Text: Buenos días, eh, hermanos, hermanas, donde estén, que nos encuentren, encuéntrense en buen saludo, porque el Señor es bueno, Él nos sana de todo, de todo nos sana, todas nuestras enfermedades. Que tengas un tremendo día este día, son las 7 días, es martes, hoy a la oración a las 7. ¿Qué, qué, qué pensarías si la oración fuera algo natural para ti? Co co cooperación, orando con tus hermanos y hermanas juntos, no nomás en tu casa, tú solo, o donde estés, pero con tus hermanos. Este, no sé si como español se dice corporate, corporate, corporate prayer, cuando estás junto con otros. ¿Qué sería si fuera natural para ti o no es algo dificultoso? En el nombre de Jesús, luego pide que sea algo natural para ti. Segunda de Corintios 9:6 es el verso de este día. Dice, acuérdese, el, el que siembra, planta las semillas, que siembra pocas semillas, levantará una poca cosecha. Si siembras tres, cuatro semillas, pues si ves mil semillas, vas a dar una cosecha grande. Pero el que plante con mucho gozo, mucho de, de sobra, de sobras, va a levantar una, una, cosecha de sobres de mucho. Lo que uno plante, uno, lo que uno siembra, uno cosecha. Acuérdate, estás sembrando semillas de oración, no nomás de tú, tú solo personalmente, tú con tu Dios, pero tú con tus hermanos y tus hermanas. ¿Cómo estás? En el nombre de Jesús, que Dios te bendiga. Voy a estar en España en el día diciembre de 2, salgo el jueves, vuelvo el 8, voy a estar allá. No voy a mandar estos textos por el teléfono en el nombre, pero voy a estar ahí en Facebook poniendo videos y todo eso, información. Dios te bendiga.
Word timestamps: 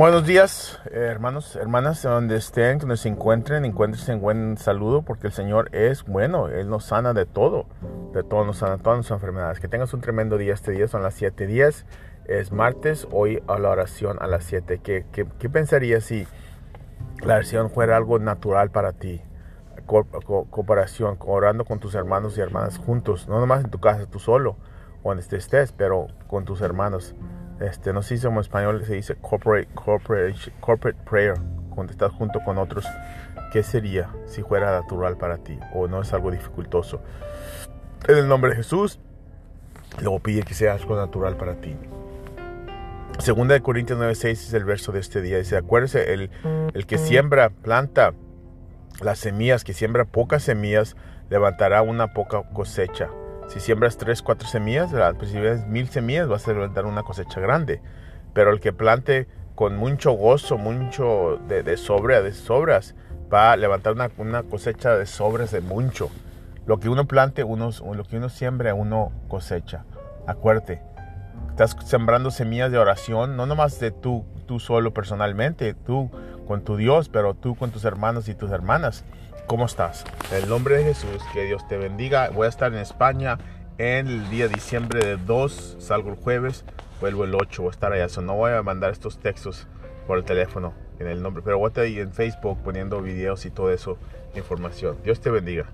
Buenos 0.00 0.24
días, 0.24 0.80
eh, 0.86 1.08
hermanos, 1.10 1.56
hermanas, 1.56 2.02
donde 2.02 2.34
estén, 2.34 2.78
que 2.78 2.86
nos 2.86 3.04
encuentren, 3.04 3.66
encuéntrense 3.66 4.12
en 4.12 4.22
buen 4.22 4.56
saludo, 4.56 5.02
porque 5.02 5.26
el 5.26 5.34
Señor 5.34 5.68
es 5.76 6.04
bueno, 6.04 6.48
Él 6.48 6.70
nos 6.70 6.84
sana 6.84 7.12
de 7.12 7.26
todo, 7.26 7.66
de 8.14 8.22
todo 8.22 8.46
nos 8.46 8.56
sana, 8.56 8.78
todas 8.78 8.96
nuestras 8.96 9.18
enfermedades. 9.18 9.60
Que 9.60 9.68
tengas 9.68 9.92
un 9.92 10.00
tremendo 10.00 10.38
día 10.38 10.54
este 10.54 10.72
día, 10.72 10.88
son 10.88 11.02
las 11.02 11.12
7 11.12 11.46
días, 11.46 11.84
es 12.24 12.50
martes, 12.50 13.08
hoy 13.12 13.42
a 13.46 13.58
la 13.58 13.68
oración 13.68 14.16
a 14.22 14.26
las 14.26 14.44
7. 14.44 14.80
¿Qué, 14.82 15.04
qué, 15.12 15.26
qué 15.38 15.50
pensarías 15.50 16.04
si 16.04 16.26
la 17.22 17.34
oración 17.34 17.68
fuera 17.70 17.98
algo 17.98 18.18
natural 18.18 18.70
para 18.70 18.92
ti? 18.92 19.20
Co 19.84 20.06
co 20.24 20.46
cooperación, 20.46 21.18
orando 21.20 21.66
con 21.66 21.78
tus 21.78 21.94
hermanos 21.94 22.38
y 22.38 22.40
hermanas 22.40 22.78
juntos, 22.78 23.28
no 23.28 23.38
nomás 23.38 23.64
en 23.64 23.70
tu 23.70 23.80
casa, 23.80 24.06
tú 24.06 24.18
solo, 24.18 24.56
o 25.02 25.14
donde 25.14 25.36
estés, 25.36 25.72
pero 25.72 26.06
con 26.26 26.46
tus 26.46 26.62
hermanos. 26.62 27.14
Este, 27.60 27.92
no 27.92 28.02
sé 28.02 28.16
si 28.16 28.26
como 28.26 28.40
español 28.40 28.82
se 28.86 28.94
dice 28.94 29.16
corporate, 29.16 29.68
corporate, 29.74 30.34
corporate 30.60 30.98
prayer, 31.04 31.34
cuando 31.74 31.92
estás 31.92 32.12
junto 32.12 32.40
con 32.40 32.58
otros. 32.58 32.86
¿Qué 33.52 33.62
sería 33.62 34.10
si 34.26 34.42
fuera 34.42 34.70
natural 34.70 35.16
para 35.16 35.38
ti 35.38 35.58
o 35.74 35.86
no 35.86 36.00
es 36.00 36.12
algo 36.12 36.30
dificultoso? 36.30 37.02
En 38.08 38.16
el 38.16 38.28
nombre 38.28 38.50
de 38.50 38.56
Jesús, 38.56 38.98
luego 40.00 40.20
pide 40.20 40.42
que 40.42 40.54
sea 40.54 40.74
algo 40.74 40.96
natural 40.96 41.36
para 41.36 41.54
ti. 41.56 41.76
Segunda 43.18 43.54
de 43.54 43.60
Corintios 43.60 43.98
9:6 43.98 44.30
es 44.30 44.54
el 44.54 44.64
verso 44.64 44.92
de 44.92 45.00
este 45.00 45.20
día. 45.20 45.36
Dice, 45.36 45.56
acuérdese, 45.56 46.14
el, 46.14 46.30
el 46.72 46.86
que 46.86 46.96
siembra, 46.96 47.50
planta 47.50 48.14
las 49.02 49.18
semillas, 49.18 49.64
que 49.64 49.74
siembra 49.74 50.06
pocas 50.06 50.42
semillas, 50.42 50.96
levantará 51.28 51.82
una 51.82 52.14
poca 52.14 52.42
cosecha. 52.54 53.10
Si 53.50 53.58
siembras 53.58 53.96
tres, 53.96 54.22
cuatro 54.22 54.46
semillas, 54.46 54.92
pues 55.18 55.32
si 55.32 55.38
ves 55.40 55.66
mil 55.66 55.88
semillas, 55.88 56.28
vas 56.28 56.46
a 56.46 56.52
dar 56.52 56.86
una 56.86 57.02
cosecha 57.02 57.40
grande. 57.40 57.82
Pero 58.32 58.52
el 58.52 58.60
que 58.60 58.72
plante 58.72 59.26
con 59.56 59.76
mucho 59.76 60.12
gozo, 60.12 60.56
mucho 60.56 61.40
de, 61.48 61.64
de 61.64 61.76
sobra, 61.76 62.22
de 62.22 62.32
sobras, 62.32 62.94
va 63.32 63.50
a 63.50 63.56
levantar 63.56 63.94
una, 63.94 64.08
una, 64.18 64.44
cosecha 64.44 64.96
de 64.96 65.04
sobres 65.04 65.50
de 65.50 65.62
mucho. 65.62 66.10
Lo 66.64 66.78
que 66.78 66.88
uno 66.88 67.06
plante, 67.08 67.42
uno, 67.42 67.70
lo 67.92 68.04
que 68.04 68.18
uno 68.18 68.28
siembra, 68.28 68.72
uno 68.72 69.10
cosecha. 69.26 69.84
Acuérdate, 70.28 70.80
estás 71.48 71.76
sembrando 71.84 72.30
semillas 72.30 72.70
de 72.70 72.78
oración, 72.78 73.36
no 73.36 73.46
nomás 73.46 73.80
de 73.80 73.90
tú, 73.90 74.24
tú 74.46 74.60
solo 74.60 74.94
personalmente, 74.94 75.74
tú 75.74 76.08
con 76.50 76.64
tu 76.64 76.76
Dios, 76.76 77.08
pero 77.08 77.34
tú 77.34 77.54
con 77.54 77.70
tus 77.70 77.84
hermanos 77.84 78.28
y 78.28 78.34
tus 78.34 78.50
hermanas. 78.50 79.04
¿Cómo 79.46 79.66
estás? 79.66 80.04
En 80.32 80.42
el 80.42 80.48
nombre 80.48 80.78
de 80.78 80.82
Jesús, 80.82 81.22
que 81.32 81.44
Dios 81.44 81.64
te 81.68 81.76
bendiga. 81.76 82.30
Voy 82.30 82.46
a 82.46 82.48
estar 82.48 82.72
en 82.72 82.80
España 82.80 83.38
en 83.78 84.08
el 84.08 84.30
día 84.30 84.48
diciembre 84.48 84.98
de 84.98 85.16
2, 85.16 85.76
salgo 85.78 86.10
el 86.10 86.16
jueves, 86.16 86.64
vuelvo 87.00 87.22
el 87.22 87.36
8, 87.36 87.62
voy 87.62 87.68
a 87.68 87.70
estar 87.70 87.92
allá. 87.92 88.08
No 88.20 88.34
voy 88.34 88.50
a 88.50 88.64
mandar 88.64 88.90
estos 88.90 89.20
textos 89.20 89.68
por 90.08 90.18
el 90.18 90.24
teléfono 90.24 90.74
en 90.98 91.06
el 91.06 91.22
nombre, 91.22 91.40
pero 91.44 91.56
voy 91.56 91.66
a 91.66 91.68
estar 91.68 91.84
ahí 91.84 92.00
en 92.00 92.12
Facebook 92.12 92.58
poniendo 92.64 93.00
videos 93.00 93.46
y 93.46 93.52
todo 93.52 93.70
eso, 93.70 93.96
información. 94.34 94.96
Dios 95.04 95.20
te 95.20 95.30
bendiga. 95.30 95.66